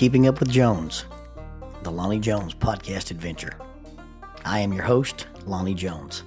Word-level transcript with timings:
Keeping 0.00 0.26
Up 0.28 0.40
with 0.40 0.48
Jones, 0.48 1.04
the 1.82 1.92
Lonnie 1.92 2.20
Jones 2.20 2.54
podcast 2.54 3.10
adventure. 3.10 3.52
I 4.46 4.60
am 4.60 4.72
your 4.72 4.84
host, 4.84 5.26
Lonnie 5.44 5.74
Jones. 5.74 6.22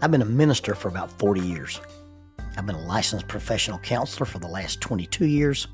I've 0.00 0.12
been 0.12 0.22
a 0.22 0.24
minister 0.24 0.76
for 0.76 0.86
about 0.86 1.10
40 1.18 1.40
years. 1.40 1.80
I've 2.56 2.64
been 2.64 2.76
a 2.76 2.86
licensed 2.86 3.26
professional 3.26 3.80
counselor 3.80 4.24
for 4.24 4.38
the 4.38 4.46
last 4.46 4.80
22 4.80 5.26
years. 5.26 5.66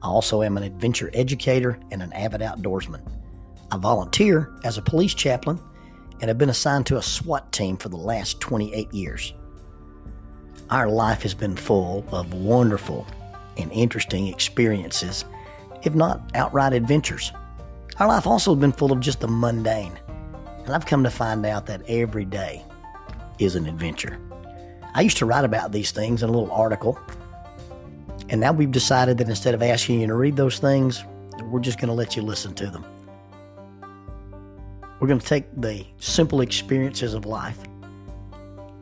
I 0.00 0.06
also 0.06 0.42
am 0.42 0.56
an 0.56 0.62
adventure 0.62 1.10
educator 1.12 1.78
and 1.90 2.02
an 2.02 2.10
avid 2.14 2.40
outdoorsman. 2.40 3.02
I 3.70 3.76
volunteer 3.76 4.50
as 4.64 4.78
a 4.78 4.82
police 4.82 5.12
chaplain 5.12 5.60
and 6.22 6.28
have 6.28 6.38
been 6.38 6.48
assigned 6.48 6.86
to 6.86 6.96
a 6.96 7.02
SWAT 7.02 7.52
team 7.52 7.76
for 7.76 7.90
the 7.90 7.98
last 7.98 8.40
28 8.40 8.94
years. 8.94 9.34
Our 10.70 10.88
life 10.88 11.20
has 11.24 11.34
been 11.34 11.54
full 11.54 12.06
of 12.10 12.32
wonderful 12.32 13.06
and 13.58 13.70
interesting 13.72 14.28
experiences, 14.28 15.26
if 15.82 15.94
not 15.94 16.30
outright 16.34 16.72
adventures. 16.72 17.32
Our 17.98 18.08
life 18.08 18.26
also 18.26 18.54
has 18.54 18.60
been 18.60 18.72
full 18.72 18.92
of 18.92 19.00
just 19.00 19.20
the 19.20 19.28
mundane, 19.28 19.98
and 20.64 20.70
I've 20.70 20.86
come 20.86 21.04
to 21.04 21.10
find 21.10 21.44
out 21.44 21.66
that 21.66 21.82
every 21.88 22.24
day 22.24 22.64
is 23.38 23.56
an 23.56 23.66
adventure. 23.66 24.18
I 24.94 25.02
used 25.02 25.18
to 25.18 25.26
write 25.26 25.44
about 25.44 25.72
these 25.72 25.90
things 25.90 26.22
in 26.22 26.28
a 26.28 26.32
little 26.32 26.50
article, 26.52 26.98
and 28.28 28.40
now 28.40 28.52
we've 28.52 28.70
decided 28.70 29.18
that 29.18 29.28
instead 29.28 29.54
of 29.54 29.62
asking 29.62 30.00
you 30.00 30.06
to 30.06 30.14
read 30.14 30.36
those 30.36 30.58
things, 30.58 31.04
we're 31.44 31.60
just 31.60 31.78
going 31.78 31.88
to 31.88 31.94
let 31.94 32.16
you 32.16 32.22
listen 32.22 32.54
to 32.54 32.70
them. 32.70 32.84
We're 35.00 35.08
going 35.08 35.20
to 35.20 35.26
take 35.26 35.44
the 35.60 35.84
simple 35.98 36.40
experiences 36.40 37.12
of 37.12 37.26
life 37.26 37.58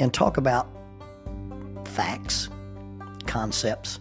and 0.01 0.13
talk 0.13 0.37
about 0.37 0.69
facts, 1.85 2.49
concepts, 3.27 4.01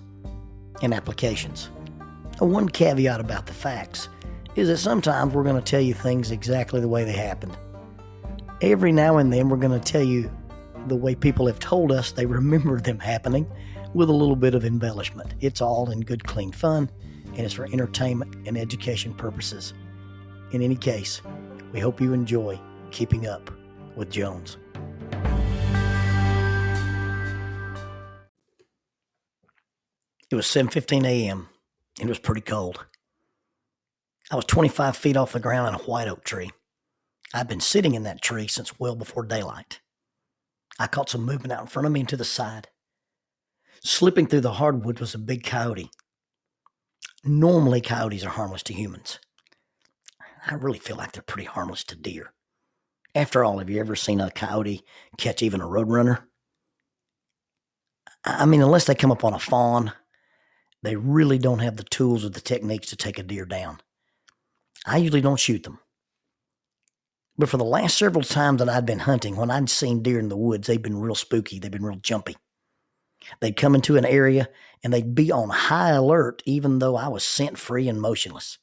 and 0.81 0.93
applications. 0.93 1.69
One 2.39 2.69
caveat 2.69 3.19
about 3.19 3.47
the 3.47 3.53
facts 3.53 4.07
is 4.55 4.69
that 4.69 4.77
sometimes 4.77 5.33
we're 5.33 5.43
going 5.43 5.57
to 5.57 5.61
tell 5.61 5.81
you 5.81 5.93
things 5.93 6.31
exactly 6.31 6.79
the 6.79 6.87
way 6.87 7.03
they 7.03 7.11
happened. 7.11 7.57
Every 8.61 8.93
now 8.93 9.17
and 9.17 9.31
then, 9.31 9.49
we're 9.49 9.57
going 9.57 9.77
to 9.77 9.91
tell 9.91 10.03
you 10.03 10.31
the 10.87 10.95
way 10.95 11.15
people 11.15 11.47
have 11.47 11.59
told 11.59 11.91
us 11.91 12.13
they 12.13 12.25
remember 12.25 12.79
them 12.79 12.97
happening 12.97 13.45
with 13.93 14.09
a 14.09 14.13
little 14.13 14.37
bit 14.37 14.55
of 14.55 14.63
embellishment. 14.63 15.33
It's 15.41 15.61
all 15.61 15.89
in 15.91 15.99
good, 15.99 16.23
clean 16.23 16.53
fun, 16.53 16.89
and 17.25 17.39
it's 17.39 17.53
for 17.53 17.65
entertainment 17.65 18.35
and 18.47 18.57
education 18.57 19.13
purposes. 19.13 19.73
In 20.51 20.61
any 20.61 20.75
case, 20.75 21.21
we 21.73 21.79
hope 21.81 21.99
you 21.99 22.13
enjoy 22.13 22.59
keeping 22.91 23.27
up 23.27 23.51
with 23.97 24.09
Jones. 24.09 24.57
It 30.31 30.35
was 30.35 30.45
7:15 30.45 31.05
a.m. 31.05 31.49
it 32.07 32.09
was 32.09 32.19
pretty 32.19 32.41
cold. 32.41 32.85
I 34.31 34.35
was 34.35 34.45
25 34.45 34.95
feet 34.95 35.17
off 35.17 35.33
the 35.33 35.39
ground 35.39 35.67
in 35.67 35.73
a 35.73 35.83
white 35.83 36.07
oak 36.07 36.23
tree. 36.23 36.51
I'd 37.33 37.47
been 37.47 37.59
sitting 37.59 37.95
in 37.95 38.03
that 38.03 38.21
tree 38.21 38.47
since 38.47 38.79
well 38.79 38.95
before 38.95 39.23
daylight. 39.23 39.81
I 40.79 40.87
caught 40.87 41.09
some 41.09 41.25
movement 41.25 41.51
out 41.51 41.61
in 41.61 41.67
front 41.67 41.85
of 41.85 41.91
me 41.91 42.01
and 42.01 42.09
to 42.09 42.17
the 42.17 42.25
side. 42.25 42.69
Slipping 43.83 44.27
through 44.27 44.41
the 44.41 44.53
hardwood 44.53 44.99
was 44.99 45.13
a 45.13 45.19
big 45.19 45.43
coyote. 45.43 45.89
Normally, 47.23 47.81
coyotes 47.81 48.23
are 48.23 48.29
harmless 48.29 48.63
to 48.63 48.73
humans. 48.73 49.19
I 50.47 50.55
really 50.55 50.79
feel 50.79 50.95
like 50.95 51.11
they're 51.11 51.21
pretty 51.21 51.47
harmless 51.47 51.83
to 51.85 51.95
deer. 51.95 52.33
After 53.13 53.43
all, 53.43 53.59
have 53.59 53.69
you 53.69 53.79
ever 53.79 53.95
seen 53.95 54.21
a 54.21 54.31
coyote 54.31 54.83
catch 55.17 55.43
even 55.43 55.61
a 55.61 55.65
roadrunner? 55.65 56.23
I 58.23 58.45
mean, 58.45 58.61
unless 58.61 58.85
they 58.85 58.95
come 58.95 59.11
up 59.11 59.23
on 59.23 59.33
a 59.33 59.39
fawn, 59.39 59.91
they 60.81 60.95
really 60.95 61.37
don't 61.37 61.59
have 61.59 61.77
the 61.77 61.83
tools 61.83 62.23
or 62.23 62.29
the 62.29 62.41
techniques 62.41 62.87
to 62.87 62.95
take 62.95 63.19
a 63.19 63.23
deer 63.23 63.45
down. 63.45 63.79
I 64.85 64.97
usually 64.97 65.21
don't 65.21 65.39
shoot 65.39 65.63
them. 65.63 65.79
But 67.37 67.49
for 67.49 67.57
the 67.57 67.63
last 67.63 67.97
several 67.97 68.23
times 68.23 68.59
that 68.59 68.69
I'd 68.69 68.85
been 68.85 68.99
hunting, 68.99 69.35
when 69.35 69.51
I'd 69.51 69.69
seen 69.69 70.03
deer 70.03 70.19
in 70.19 70.29
the 70.29 70.37
woods, 70.37 70.67
they'd 70.67 70.81
been 70.81 70.99
real 70.99 71.15
spooky. 71.15 71.59
They'd 71.59 71.71
been 71.71 71.85
real 71.85 71.99
jumpy. 72.01 72.35
They'd 73.39 73.57
come 73.57 73.75
into 73.75 73.97
an 73.97 74.05
area 74.05 74.49
and 74.83 74.93
they'd 74.93 75.15
be 75.15 75.31
on 75.31 75.49
high 75.49 75.91
alert, 75.91 76.41
even 76.45 76.79
though 76.79 76.95
I 76.95 77.07
was 77.07 77.23
scent 77.23 77.57
free 77.57 77.87
and 77.87 78.01
motionless. 78.01 78.57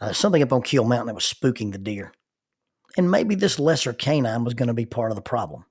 Uh, 0.00 0.12
something 0.12 0.42
up 0.42 0.52
on 0.52 0.62
Keel 0.62 0.84
Mountain 0.84 1.08
that 1.08 1.14
was 1.14 1.24
spooking 1.24 1.72
the 1.72 1.78
deer. 1.78 2.12
And 2.96 3.10
maybe 3.10 3.34
this 3.34 3.58
lesser 3.58 3.92
canine 3.92 4.44
was 4.44 4.54
going 4.54 4.68
to 4.68 4.74
be 4.74 4.86
part 4.86 5.10
of 5.10 5.16
the 5.16 5.22
problem. 5.22 5.64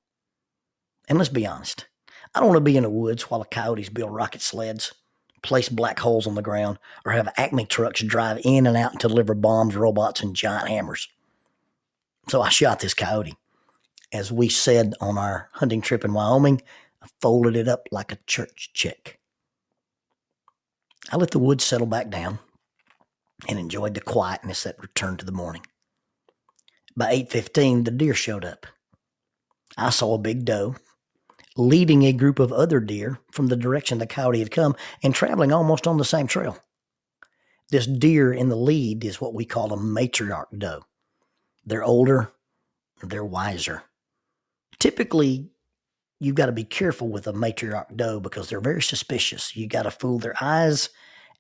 And 1.08 1.18
let's 1.18 1.30
be 1.30 1.48
honest, 1.48 1.88
I 2.36 2.40
don't 2.40 2.50
want 2.50 2.58
to 2.58 2.62
be 2.62 2.78
in 2.78 2.84
the 2.84 2.90
woods 2.90 3.24
while 3.24 3.42
a 3.42 3.46
coyotes 3.46 3.90
build 3.90 4.14
rocket 4.14 4.42
sleds 4.42 4.94
place 5.42 5.70
black 5.70 6.00
holes 6.00 6.28
on 6.28 6.36
the 6.36 6.42
ground, 6.42 6.80
or 7.06 7.12
have 7.12 7.34
Acme 7.38 7.66
trucks 7.66 8.02
drive 8.02 8.40
in 8.44 8.68
and 8.68 8.78
out 8.78 9.00
to 9.00 9.08
deliver 9.08 9.34
bombs, 9.34 9.76
robots, 9.76 10.22
and 10.22 10.36
giant 10.36 10.68
hammers. 10.68 11.08
So 12.30 12.42
I 12.42 12.50
shot 12.50 12.80
this 12.80 12.94
coyote. 12.94 13.36
As 14.12 14.32
we 14.32 14.50
said 14.50 14.94
on 15.00 15.18
our 15.18 15.50
hunting 15.54 15.82
trip 15.82 16.04
in 16.04 16.14
Wyoming, 16.14 16.62
I 17.02 17.08
folded 17.22 17.56
it 17.56 17.68
up 17.68 17.88
like 17.92 18.12
a 18.12 18.20
church 18.26 18.72
check. 18.74 19.20
I 21.12 21.18
let 21.18 21.32
the 21.32 21.40
woods 21.40 21.64
settle 21.64 21.88
back 21.88 22.10
down 22.10 22.40
and 23.48 23.60
enjoyed 23.60 23.94
the 23.94 24.02
quietness 24.02 24.64
that 24.64 24.82
returned 24.82 25.20
to 25.20 25.26
the 25.26 25.32
morning. 25.32 25.66
By 26.96 27.12
8:15, 27.12 27.84
the 27.84 27.92
deer 27.92 28.14
showed 28.14 28.44
up. 28.44 28.66
I 29.78 29.92
saw 29.92 30.16
a 30.16 30.18
big 30.18 30.44
doe 30.44 30.76
leading 31.58 32.04
a 32.04 32.14
group 32.14 32.40
of 32.40 32.54
other 32.54 32.80
deer 32.80 33.20
from 33.32 33.48
the 33.48 33.58
direction 33.58 33.98
the 33.98 34.08
coyote 34.08 34.40
had 34.40 34.52
come 34.52 34.76
and 35.04 35.14
traveling 35.14 35.52
almost 35.52 35.88
on 35.88 35.98
the 35.98 36.06
same 36.06 36.28
trail. 36.28 36.58
This 37.70 37.86
deer 37.86 38.32
in 38.32 38.50
the 38.50 38.56
lead 38.56 39.04
is 39.04 39.20
what 39.20 39.34
we 39.34 39.44
call 39.44 39.74
a 39.74 39.78
matriarch 39.78 40.58
doe. 40.58 40.84
They're 41.66 41.84
older, 41.84 42.32
they're 43.04 43.26
wiser. 43.26 43.84
Typically, 44.80 45.50
you've 46.20 46.36
got 46.36 46.46
to 46.46 46.52
be 46.52 46.64
careful 46.64 47.10
with 47.10 47.28
a 47.28 47.34
matriarch 47.34 47.96
doe 47.96 48.20
because 48.20 48.48
they're 48.48 48.62
very 48.62 48.82
suspicious. 48.82 49.56
You 49.56 49.68
got 49.68 49.84
to 49.84 49.92
fool 49.92 50.20
their 50.20 50.36
eyes 50.40 50.90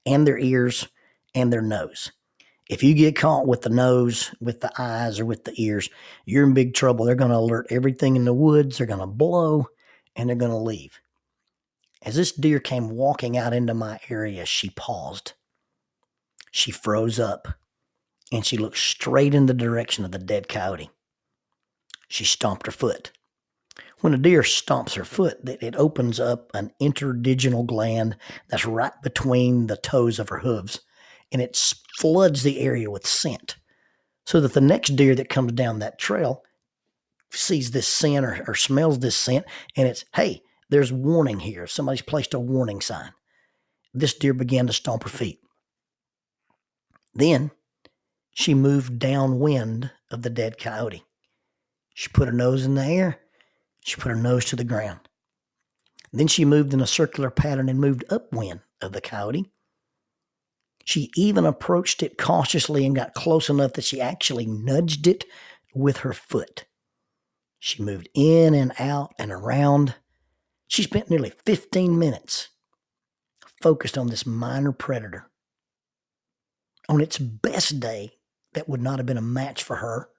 and 0.05 0.27
their 0.27 0.37
ears 0.37 0.87
and 1.33 1.53
their 1.53 1.61
nose. 1.61 2.11
If 2.69 2.83
you 2.83 2.93
get 2.93 3.15
caught 3.15 3.47
with 3.47 3.61
the 3.61 3.69
nose, 3.69 4.33
with 4.41 4.59
the 4.59 4.71
eyes, 4.77 5.21
or 5.21 5.25
with 5.25 5.45
the 5.45 5.53
ears, 5.55 5.89
you're 6.25 6.43
in 6.43 6.53
big 6.53 6.73
trouble. 6.73 7.05
They're 7.05 7.15
going 7.15 7.31
to 7.31 7.37
alert 7.37 7.67
everything 7.69 8.17
in 8.17 8.25
the 8.25 8.33
woods. 8.33 8.77
They're 8.77 8.87
going 8.87 8.99
to 8.99 9.07
blow 9.07 9.67
and 10.17 10.27
they're 10.27 10.35
going 10.35 10.51
to 10.51 10.57
leave. 10.57 10.99
As 12.01 12.15
this 12.15 12.33
deer 12.33 12.59
came 12.59 12.89
walking 12.89 13.37
out 13.37 13.53
into 13.53 13.73
my 13.73 13.99
area, 14.09 14.45
she 14.45 14.71
paused. 14.71 15.33
She 16.51 16.71
froze 16.71 17.19
up 17.19 17.47
and 18.31 18.45
she 18.45 18.57
looked 18.57 18.77
straight 18.77 19.33
in 19.33 19.45
the 19.45 19.53
direction 19.53 20.03
of 20.03 20.11
the 20.11 20.19
dead 20.19 20.49
coyote. 20.49 20.89
She 22.09 22.25
stomped 22.25 22.65
her 22.65 22.71
foot. 22.71 23.11
When 23.99 24.13
a 24.13 24.17
deer 24.17 24.41
stomps 24.41 24.93
her 24.93 25.05
foot, 25.05 25.37
it 25.43 25.75
opens 25.75 26.19
up 26.19 26.51
an 26.53 26.71
interdigital 26.81 27.65
gland 27.65 28.15
that's 28.47 28.65
right 28.65 28.93
between 29.01 29.67
the 29.67 29.77
toes 29.77 30.19
of 30.19 30.29
her 30.29 30.39
hooves, 30.39 30.81
and 31.31 31.41
it 31.41 31.57
floods 31.97 32.43
the 32.43 32.59
area 32.59 32.91
with 32.91 33.07
scent 33.07 33.57
so 34.25 34.39
that 34.41 34.53
the 34.53 34.61
next 34.61 34.95
deer 34.95 35.15
that 35.15 35.29
comes 35.29 35.53
down 35.53 35.79
that 35.79 35.97
trail 35.97 36.43
sees 37.31 37.71
this 37.71 37.87
scent 37.87 38.25
or, 38.25 38.43
or 38.47 38.55
smells 38.55 38.99
this 38.99 39.15
scent, 39.15 39.45
and 39.75 39.87
it's, 39.87 40.05
hey, 40.15 40.41
there's 40.69 40.91
warning 40.91 41.39
here. 41.39 41.67
Somebody's 41.67 42.01
placed 42.01 42.33
a 42.33 42.39
warning 42.39 42.81
sign. 42.81 43.11
This 43.93 44.13
deer 44.13 44.33
began 44.33 44.67
to 44.67 44.73
stomp 44.73 45.03
her 45.03 45.09
feet. 45.09 45.39
Then 47.15 47.51
she 48.35 48.53
moved 48.53 48.99
downwind 48.99 49.91
of 50.11 50.21
the 50.21 50.29
dead 50.29 50.59
coyote. 50.59 51.03
She 51.95 52.09
put 52.09 52.27
her 52.27 52.33
nose 52.33 52.63
in 52.63 52.75
the 52.75 52.85
air. 52.85 53.19
She 53.83 53.95
put 53.95 54.09
her 54.09 54.15
nose 54.15 54.45
to 54.45 54.55
the 54.55 54.63
ground. 54.63 54.99
Then 56.13 56.27
she 56.27 56.45
moved 56.45 56.73
in 56.73 56.81
a 56.81 56.87
circular 56.87 57.31
pattern 57.31 57.69
and 57.69 57.79
moved 57.79 58.05
upwind 58.09 58.59
of 58.81 58.91
the 58.91 59.01
coyote. 59.01 59.49
She 60.85 61.09
even 61.15 61.45
approached 61.45 62.03
it 62.03 62.17
cautiously 62.17 62.85
and 62.85 62.95
got 62.95 63.15
close 63.15 63.49
enough 63.49 63.73
that 63.73 63.83
she 63.83 63.99
actually 63.99 64.45
nudged 64.45 65.07
it 65.07 65.25
with 65.73 65.97
her 65.97 66.13
foot. 66.13 66.65
She 67.59 67.81
moved 67.81 68.09
in 68.13 68.53
and 68.53 68.73
out 68.79 69.13
and 69.17 69.31
around. 69.31 69.95
She 70.67 70.83
spent 70.83 71.09
nearly 71.09 71.33
15 71.45 71.97
minutes 71.97 72.49
focused 73.61 73.97
on 73.97 74.07
this 74.07 74.25
minor 74.25 74.71
predator. 74.71 75.29
On 76.89 77.01
its 77.01 77.17
best 77.17 77.79
day, 77.79 78.11
that 78.53 78.69
would 78.69 78.81
not 78.81 78.99
have 78.99 79.05
been 79.05 79.17
a 79.17 79.21
match 79.21 79.63
for 79.63 79.77
her. 79.77 80.09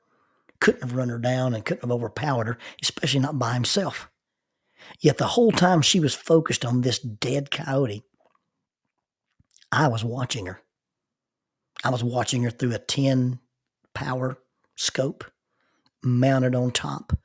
Couldn't 0.60 0.82
have 0.82 0.94
run 0.94 1.08
her 1.08 1.18
down 1.18 1.54
and 1.54 1.64
couldn't 1.64 1.82
have 1.82 1.92
overpowered 1.92 2.46
her, 2.48 2.58
especially 2.82 3.20
not 3.20 3.38
by 3.38 3.54
himself. 3.54 4.10
Yet 5.00 5.18
the 5.18 5.26
whole 5.26 5.52
time 5.52 5.82
she 5.82 6.00
was 6.00 6.14
focused 6.14 6.64
on 6.64 6.80
this 6.80 6.98
dead 6.98 7.50
coyote, 7.50 8.02
I 9.70 9.88
was 9.88 10.04
watching 10.04 10.46
her. 10.46 10.60
I 11.84 11.90
was 11.90 12.02
watching 12.02 12.42
her 12.42 12.50
through 12.50 12.74
a 12.74 12.78
10 12.78 13.38
power 13.94 14.38
scope 14.76 15.24
mounted 16.02 16.54
on 16.54 16.70
top 16.70 17.16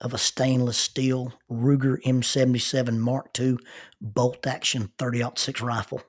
of 0.00 0.14
a 0.14 0.18
stainless 0.18 0.76
steel 0.76 1.32
Ruger 1.50 2.02
M77 2.02 2.98
Mark 2.98 3.38
II 3.38 3.58
bolt 4.00 4.46
action 4.46 4.92
30 4.98 5.24
6 5.34 5.60
rifle. 5.60 6.02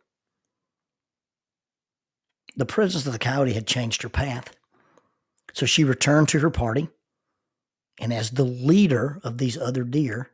The 2.55 2.65
presence 2.65 3.05
of 3.05 3.13
the 3.13 3.19
coyote 3.19 3.53
had 3.53 3.67
changed 3.67 4.01
her 4.03 4.09
path. 4.09 4.55
So 5.53 5.65
she 5.65 5.83
returned 5.83 6.29
to 6.29 6.39
her 6.39 6.49
party, 6.49 6.89
and 7.99 8.13
as 8.13 8.31
the 8.31 8.43
leader 8.43 9.19
of 9.23 9.37
these 9.37 9.57
other 9.57 9.83
deer, 9.83 10.29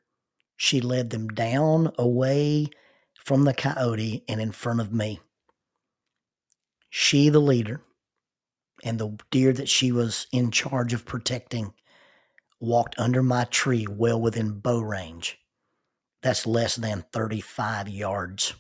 she 0.58 0.82
led 0.82 1.10
them 1.10 1.30
down 1.30 1.92
away 1.98 2.68
from 3.16 3.44
the 3.44 3.54
coyote 3.54 4.24
and 4.28 4.42
in 4.42 4.52
front 4.52 4.82
of 4.82 4.94
me. 4.94 5.20
She, 6.90 7.30
the 7.30 7.40
leader, 7.40 7.82
and 8.84 9.00
the 9.00 9.18
deer 9.32 9.52
that 9.54 9.70
she 9.70 9.92
was 9.92 10.28
in 10.32 10.52
charge 10.52 10.94
of 10.94 11.06
protecting 11.06 11.74
walked 12.66 12.96
under 12.98 13.24
my 13.24 13.46
tree 13.46 13.88
well 13.90 14.20
within 14.20 14.60
bow 14.60 14.80
range. 14.80 15.40
That's 16.22 16.48
less 16.48 16.76
than 16.76 17.06
35 17.14 17.88
yards. 17.88 18.54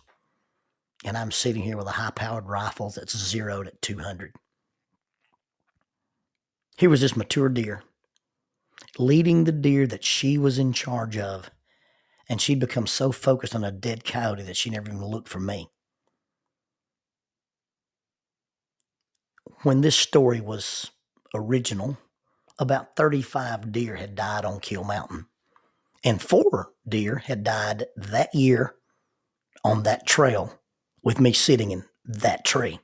And 1.04 1.18
I'm 1.18 1.32
sitting 1.32 1.64
here 1.64 1.78
with 1.78 1.88
a 1.88 1.92
high 1.92 2.12
powered 2.12 2.48
rifle 2.48 2.90
that's 2.90 3.18
zeroed 3.18 3.68
at 3.68 3.82
200. 3.82 4.36
Here 6.78 6.90
was 6.90 7.02
this 7.02 7.16
mature 7.16 7.50
deer 7.50 7.84
leading 8.98 9.44
the 9.44 9.52
deer 9.52 9.88
that 9.88 10.04
she 10.04 10.38
was 10.38 10.60
in 10.60 10.74
charge 10.74 11.18
of. 11.18 11.50
And 12.28 12.42
she'd 12.42 12.60
become 12.60 12.88
so 12.88 13.12
focused 13.12 13.56
on 13.56 13.64
a 13.64 13.72
dead 13.72 14.04
coyote 14.04 14.44
that 14.44 14.58
she 14.58 14.70
never 14.70 14.88
even 14.88 15.06
looked 15.06 15.30
for 15.30 15.40
me. 15.40 15.70
When 19.62 19.82
this 19.82 19.96
story 19.96 20.42
was 20.42 20.90
original, 21.36 21.98
about 22.60 22.96
35 22.96 23.72
deer 23.72 23.96
had 23.96 24.16
died 24.16 24.46
on 24.46 24.60
Keel 24.60 24.84
Mountain. 24.84 25.28
And 26.04 26.22
four 26.22 26.72
deer 26.88 27.18
had 27.18 27.44
died 27.44 27.86
that 27.96 28.34
year 28.34 28.76
on 29.64 29.84
that 29.84 30.06
trail 30.06 30.60
with 31.04 31.20
me 31.20 31.34
sitting 31.34 31.72
in 31.72 31.86
that 32.06 32.46
tree. 32.46 32.80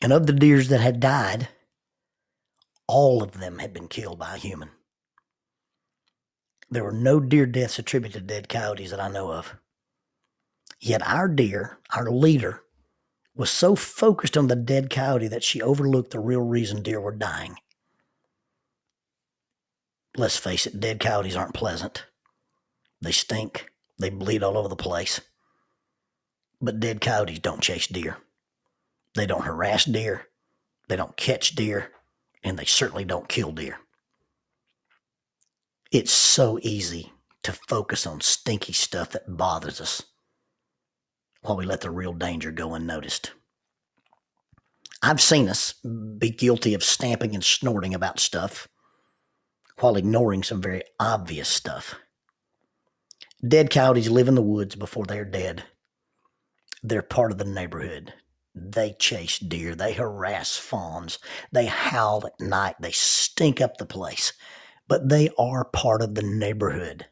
And 0.00 0.12
of 0.12 0.26
the 0.26 0.32
deers 0.32 0.68
that 0.68 0.80
had 0.80 1.00
died, 1.00 1.48
all 2.86 3.22
of 3.22 3.32
them 3.32 3.58
had 3.58 3.72
been 3.72 3.88
killed 3.88 4.18
by 4.18 4.34
a 4.34 4.38
human. 4.38 4.70
There 6.70 6.84
were 6.84 6.92
no 6.92 7.20
deer 7.20 7.46
deaths 7.46 7.78
attributed 7.78 8.28
to 8.28 8.34
dead 8.34 8.48
coyotes 8.48 8.90
that 8.90 9.00
I 9.00 9.08
know 9.08 9.32
of. 9.32 9.54
Yet 10.80 11.06
our 11.06 11.28
deer, 11.28 11.78
our 11.94 12.10
leader, 12.10 12.62
was 13.38 13.50
so 13.50 13.76
focused 13.76 14.36
on 14.36 14.48
the 14.48 14.56
dead 14.56 14.90
coyote 14.90 15.28
that 15.28 15.44
she 15.44 15.62
overlooked 15.62 16.10
the 16.10 16.18
real 16.18 16.42
reason 16.42 16.82
deer 16.82 17.00
were 17.00 17.12
dying. 17.12 17.56
Let's 20.16 20.36
face 20.36 20.66
it, 20.66 20.80
dead 20.80 20.98
coyotes 20.98 21.36
aren't 21.36 21.54
pleasant. 21.54 22.04
They 23.00 23.12
stink, 23.12 23.70
they 23.96 24.10
bleed 24.10 24.42
all 24.42 24.58
over 24.58 24.68
the 24.68 24.74
place. 24.74 25.20
But 26.60 26.80
dead 26.80 27.00
coyotes 27.00 27.38
don't 27.38 27.62
chase 27.62 27.86
deer. 27.86 28.16
They 29.14 29.26
don't 29.26 29.44
harass 29.44 29.84
deer. 29.84 30.26
They 30.88 30.96
don't 30.96 31.16
catch 31.16 31.54
deer. 31.54 31.92
And 32.42 32.58
they 32.58 32.64
certainly 32.64 33.04
don't 33.04 33.28
kill 33.28 33.52
deer. 33.52 33.78
It's 35.92 36.12
so 36.12 36.58
easy 36.62 37.12
to 37.44 37.52
focus 37.52 38.04
on 38.04 38.20
stinky 38.20 38.72
stuff 38.72 39.10
that 39.10 39.36
bothers 39.36 39.80
us 39.80 40.02
while 41.42 41.56
we 41.56 41.64
let 41.64 41.80
the 41.80 41.90
real 41.90 42.12
danger 42.12 42.50
go 42.50 42.74
unnoticed. 42.74 43.32
I've 45.02 45.20
seen 45.20 45.48
us 45.48 45.74
be 46.18 46.30
guilty 46.30 46.74
of 46.74 46.82
stamping 46.82 47.34
and 47.34 47.44
snorting 47.44 47.94
about 47.94 48.18
stuff 48.18 48.66
while 49.78 49.96
ignoring 49.96 50.42
some 50.42 50.60
very 50.60 50.82
obvious 50.98 51.48
stuff. 51.48 51.94
Dead 53.46 53.70
coyotes 53.70 54.10
live 54.10 54.26
in 54.26 54.34
the 54.34 54.42
woods 54.42 54.74
before 54.74 55.06
they're 55.06 55.24
dead. 55.24 55.62
They're 56.82 57.02
part 57.02 57.30
of 57.30 57.38
the 57.38 57.44
neighborhood. 57.44 58.12
They 58.54 58.96
chase 58.98 59.38
deer. 59.38 59.76
They 59.76 59.92
harass 59.92 60.56
fawns. 60.56 61.20
They 61.52 61.66
howl 61.66 62.26
at 62.26 62.44
night. 62.44 62.74
They 62.80 62.90
stink 62.90 63.60
up 63.60 63.76
the 63.76 63.86
place. 63.86 64.32
But 64.88 65.08
they 65.08 65.30
are 65.38 65.64
part 65.64 66.02
of 66.02 66.16
the 66.16 66.22
neighborhood. 66.22 67.06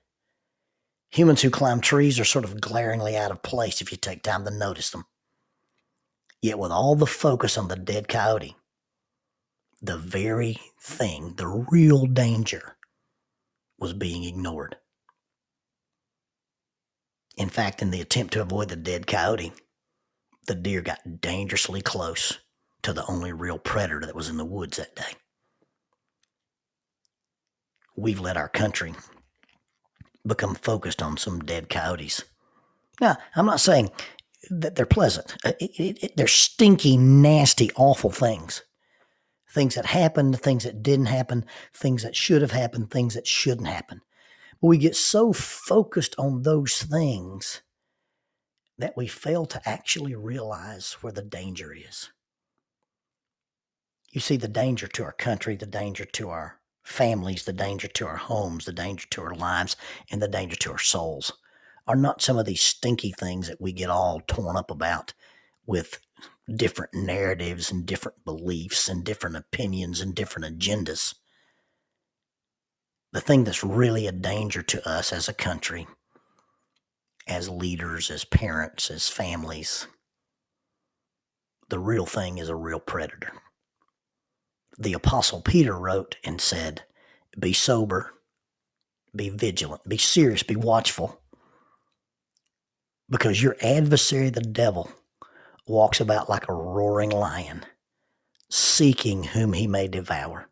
Humans 1.17 1.41
who 1.41 1.49
climb 1.49 1.81
trees 1.81 2.21
are 2.21 2.27
sort 2.27 2.45
of 2.45 2.61
glaringly 2.61 3.17
out 3.17 3.31
of 3.31 3.43
place 3.43 3.81
if 3.81 3.91
you 3.91 3.97
take 3.97 4.23
time 4.23 4.45
to 4.45 4.51
notice 4.51 4.91
them. 4.91 5.07
Yet, 6.43 6.59
with 6.59 6.71
all 6.71 6.95
the 6.95 7.07
focus 7.07 7.57
on 7.57 7.69
the 7.69 7.77
dead 7.77 8.07
coyote, 8.07 8.55
the 9.81 9.97
very 9.97 10.59
thing, 10.79 11.33
the 11.39 11.47
real 11.47 12.05
danger, 12.05 12.77
was 13.79 13.95
being 13.95 14.25
ignored. 14.25 14.77
In 17.39 17.49
fact, 17.49 17.81
in 17.81 17.93
the 17.93 18.03
attempt 18.03 18.35
to 18.35 18.43
avoid 18.43 18.69
the 18.69 18.77
dead 18.77 19.07
coyote, 19.07 19.55
the 20.47 20.55
deer 20.55 20.83
got 20.83 21.23
dangerously 21.23 21.81
close 21.81 22.41
to 22.83 22.93
the 22.93 23.07
only 23.07 23.33
real 23.33 23.59
predator 23.59 24.05
that 24.05 24.15
was 24.15 24.29
in 24.29 24.37
the 24.37 24.45
woods 24.45 24.77
that 24.77 24.95
day. 24.95 25.15
We've 27.97 28.21
let 28.21 28.37
our 28.37 28.51
country 28.51 28.93
become 30.27 30.55
focused 30.55 31.03
on 31.03 31.17
some 31.17 31.41
dead 31.41 31.69
coyotes. 31.69 32.25
Now, 33.01 33.17
I'm 33.35 33.47
not 33.47 33.61
saying 33.61 33.91
that 34.51 34.75
they're 34.75 34.87
pleasant. 34.87 35.37
Uh, 35.45 35.53
it, 35.61 35.71
it, 35.79 36.05
it, 36.05 36.17
they're 36.17 36.27
stinky, 36.27 36.97
nasty, 36.97 37.71
awful 37.77 38.11
things. 38.11 38.63
Things 39.51 39.75
that 39.75 39.87
happened, 39.87 40.41
things 40.41 40.65
that 40.65 40.83
didn't 40.83 41.07
happen, 41.07 41.45
things 41.75 42.03
that 42.03 42.17
should 42.17 42.43
have 42.43 42.51
happened, 42.51 42.91
things 42.91 43.15
that 43.15 43.27
shouldn't 43.27 43.69
happen. 43.69 44.03
But 44.61 44.69
we 44.69 44.79
get 44.79 44.97
so 44.97 45.33
focused 45.33 46.15
on 46.19 46.43
those 46.43 46.83
things 46.83 47.63
that 48.79 48.97
we 48.97 49.07
fail 49.07 49.47
to 49.47 49.69
actually 49.69 50.15
realize 50.15 50.93
where 51.01 51.13
the 51.13 51.23
danger 51.23 51.73
is. 51.75 52.11
You 54.11 54.21
see, 54.21 54.37
the 54.37 54.49
danger 54.49 54.87
to 54.89 55.05
our 55.05 55.13
country, 55.13 55.57
the 55.57 55.67
danger 55.67 56.05
to 56.05 56.31
our 56.31 56.61
families, 56.87 57.45
the 57.45 57.53
danger 57.53 57.89
to 57.89 58.07
our 58.07 58.17
homes, 58.17 58.65
the 58.65 58.73
danger 58.73 59.07
to 59.11 59.23
our 59.23 59.35
lives, 59.35 59.77
and 60.11 60.23
the 60.23 60.29
danger 60.29 60.57
to 60.57 60.73
our 60.73 60.79
souls 60.79 61.33
are 61.87 61.97
not 61.97 62.23
some 62.23 62.39
of 62.39 62.47
these 62.47 62.63
stinky 62.63 63.13
things 63.13 63.49
that 63.49 63.61
we 63.61 63.73
get 63.73 63.91
all 63.91 64.21
torn 64.27 64.57
up 64.57 64.71
about 64.71 65.13
with 65.67 66.01
different 66.55 66.95
narratives 66.95 67.71
and 67.71 67.87
different 67.87 68.25
beliefs 68.25 68.89
and 68.89 69.05
different 69.05 69.37
opinions 69.37 70.01
and 70.01 70.15
different 70.15 70.59
agendas. 70.59 71.15
The 73.13 73.21
thing 73.21 73.45
that's 73.45 73.65
really 73.65 74.07
a 74.07 74.13
danger 74.13 74.63
to 74.63 74.89
us 74.89 75.13
as 75.13 75.29
a 75.29 75.35
country 75.35 75.87
as 77.29 77.49
leaders, 77.49 78.11
as 78.11 78.25
parents, 78.25 78.91
as 78.91 79.09
families. 79.09 79.89
The 81.69 81.79
real 81.79 82.07
thing 82.07 82.39
is 82.39 82.49
a 82.49 82.55
real 82.55 82.79
predator. 82.79 83.33
The 84.79 84.93
Apostle 84.93 85.41
Peter 85.41 85.77
wrote 85.77 86.17
and 86.25 86.41
said, 86.41 86.83
Be 87.39 87.53
sober, 87.53 88.13
be 89.15 89.31
vigilant, 89.31 89.89
be 89.89 89.97
serious, 89.97 90.43
be 90.43 90.57
watchful, 90.57 91.21
because 93.09 93.43
your 93.43 93.57
adversary, 93.63 94.31
the 94.31 94.41
devil, 94.41 94.91
walks 95.67 96.01
about 96.01 96.29
like 96.29 96.49
a 96.49 96.55
roaring 96.55 97.11
lion, 97.11 97.65
seeking 98.51 99.25
whom 99.25 99.55
he 99.55 99.67
may 99.67 99.89
devour. 99.89 100.49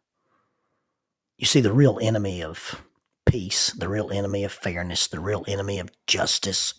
You 1.36 1.46
see, 1.46 1.60
the 1.60 1.72
real 1.72 1.98
enemy 2.00 2.42
of 2.42 2.80
peace, 3.26 3.72
the 3.72 3.88
real 3.88 4.10
enemy 4.10 4.44
of 4.44 4.52
fairness, 4.52 5.06
the 5.08 5.20
real 5.20 5.44
enemy 5.46 5.78
of 5.78 5.90
justice, 6.06 6.74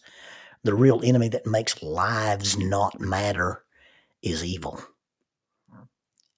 the 0.63 0.73
real 0.73 1.01
enemy 1.03 1.29
that 1.29 1.45
makes 1.45 1.83
lives 1.83 2.57
not 2.57 2.99
matter 2.99 3.63
is 4.23 4.43
evil. 4.43 4.81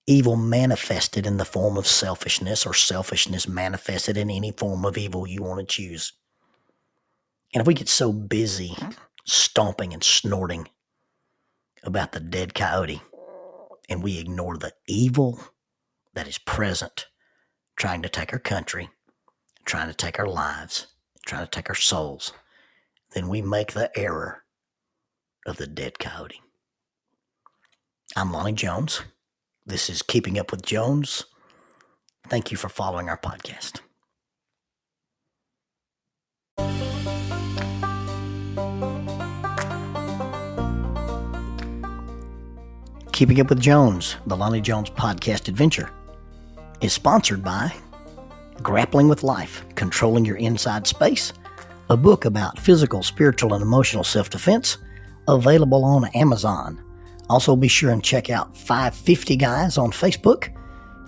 Evil 0.10 0.38
manifested 0.38 1.28
in 1.28 1.36
the 1.36 1.44
form 1.44 1.78
of 1.78 1.86
selfishness 1.86 2.66
or 2.66 2.74
selfishness 2.74 3.46
manifested 3.46 4.16
in 4.16 4.30
any 4.30 4.52
form 4.52 4.86
of 4.86 4.98
evil 4.98 5.28
you 5.28 5.44
want 5.44 5.60
to 5.60 5.66
choose. 5.66 6.14
And 7.54 7.60
if 7.62 7.68
we 7.68 7.74
get 7.74 7.90
so 7.90 8.14
busy 8.14 8.74
stomping 9.26 9.94
and 9.94 10.02
snorting 10.02 10.70
about 11.84 12.14
the 12.14 12.22
dead 12.22 12.54
coyote 12.54 13.02
and 13.90 14.02
we 14.02 14.18
ignore 14.18 14.58
the 14.58 14.72
evil 14.88 15.42
that 16.14 16.28
is 16.28 16.38
present 16.38 17.08
trying 17.76 18.02
to 18.02 18.10
take 18.10 18.32
our 18.32 18.40
country, 18.40 18.90
trying 19.66 19.88
to 19.88 19.94
take 19.94 20.20
our 20.20 20.28
lives, 20.28 20.88
trying 21.26 21.46
to 21.46 21.52
take 21.52 21.70
our 21.70 21.76
souls, 21.76 22.32
then 23.14 23.28
we 23.28 23.42
make 23.42 23.74
the 23.74 23.92
error 23.98 24.44
of 25.46 25.58
the 25.58 25.68
dead 25.68 26.00
coyote. 26.00 26.42
I'm 28.16 28.32
Lonnie 28.32 28.54
Jones. 28.54 29.02
This 29.68 29.90
is 29.90 30.02
Keeping 30.02 30.40
Up 30.40 30.50
with 30.52 30.66
Jones. 30.66 31.26
Thank 32.30 32.52
you 32.52 32.58
for 32.58 32.70
following 32.70 33.10
our 33.10 33.18
podcast. 33.18 33.82
Keeping 43.12 43.42
Up 43.42 43.50
with 43.50 43.60
Jones, 43.60 44.16
the 44.26 44.38
Lonnie 44.38 44.62
Jones 44.62 44.90
podcast 44.90 45.50
adventure, 45.50 45.92
is 46.80 46.94
sponsored 46.94 47.44
by 47.44 47.76
Grappling 48.64 49.10
with 49.10 49.22
Life 49.22 49.66
Controlling 49.76 50.24
Your 50.24 50.38
Inside 50.38 50.88
Space, 50.88 51.34
a 51.90 51.98
book 51.98 52.24
about 52.24 52.58
physical, 52.58 53.04
spiritual, 53.04 53.54
and 53.54 53.62
emotional 53.62 54.06
self 54.06 54.30
defense, 54.30 54.78
available 55.28 55.84
on 55.84 56.06
Amazon. 56.16 56.82
Also, 57.30 57.56
be 57.56 57.68
sure 57.68 57.92
and 57.92 58.04
check 58.04 58.30
out 58.30 58.56
550 58.56 59.36
Guys 59.36 59.78
on 59.78 59.92
Facebook. 59.92 60.54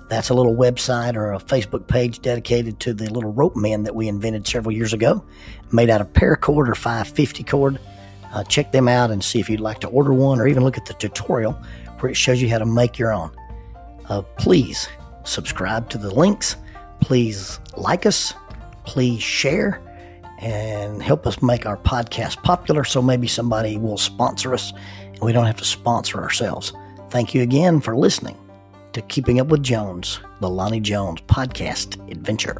That's 0.09 0.29
a 0.29 0.33
little 0.33 0.55
website 0.55 1.15
or 1.15 1.33
a 1.33 1.39
Facebook 1.39 1.88
page 1.88 2.21
dedicated 2.21 2.79
to 2.81 2.93
the 2.93 3.09
little 3.09 3.31
rope 3.31 3.55
men 3.55 3.83
that 3.83 3.95
we 3.95 4.07
invented 4.07 4.47
several 4.47 4.75
years 4.75 4.91
ago, 4.91 5.23
made 5.71 5.89
out 5.89 6.01
of 6.01 6.11
paracord 6.13 6.67
or 6.67 6.75
550 6.75 7.43
cord. 7.43 7.79
Uh, 8.33 8.43
check 8.43 8.71
them 8.71 8.88
out 8.88 9.11
and 9.11 9.23
see 9.23 9.39
if 9.39 9.49
you'd 9.49 9.59
like 9.59 9.79
to 9.79 9.88
order 9.88 10.13
one 10.13 10.39
or 10.39 10.47
even 10.47 10.63
look 10.63 10.77
at 10.77 10.85
the 10.85 10.93
tutorial 10.95 11.53
where 11.99 12.11
it 12.11 12.15
shows 12.15 12.41
you 12.41 12.49
how 12.49 12.57
to 12.57 12.65
make 12.65 12.97
your 12.97 13.13
own. 13.13 13.31
Uh, 14.07 14.21
please 14.38 14.89
subscribe 15.23 15.89
to 15.89 15.97
the 15.97 16.13
links. 16.13 16.55
Please 17.01 17.59
like 17.77 18.05
us. 18.05 18.33
Please 18.85 19.21
share 19.21 19.81
and 20.39 21.03
help 21.03 21.27
us 21.27 21.41
make 21.41 21.65
our 21.65 21.77
podcast 21.77 22.41
popular 22.43 22.83
so 22.83 23.01
maybe 23.01 23.27
somebody 23.27 23.77
will 23.77 23.97
sponsor 23.97 24.53
us 24.53 24.73
we 25.21 25.33
don't 25.33 25.45
have 25.45 25.57
to 25.57 25.65
sponsor 25.65 26.21
ourselves. 26.21 26.73
Thank 27.09 27.33
you 27.33 27.41
again 27.41 27.81
for 27.81 27.95
listening 27.95 28.38
to 28.93 29.01
Keeping 29.03 29.39
Up 29.39 29.47
with 29.47 29.63
Jones, 29.63 30.19
the 30.39 30.49
Lonnie 30.49 30.79
Jones 30.79 31.21
podcast 31.21 31.99
adventure. 32.11 32.57